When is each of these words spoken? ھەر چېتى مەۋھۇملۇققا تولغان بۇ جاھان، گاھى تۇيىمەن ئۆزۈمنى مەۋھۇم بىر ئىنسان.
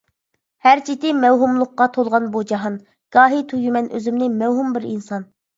ھەر 0.67 0.79
چېتى 0.87 1.11
مەۋھۇملۇققا 1.17 1.87
تولغان 1.97 2.25
بۇ 2.37 2.43
جاھان، 2.53 2.79
گاھى 3.17 3.43
تۇيىمەن 3.53 3.93
ئۆزۈمنى 3.99 4.31
مەۋھۇم 4.43 4.77
بىر 4.81 4.93
ئىنسان. 4.95 5.33